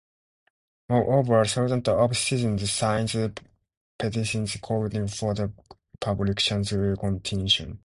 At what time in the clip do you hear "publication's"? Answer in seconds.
5.99-6.69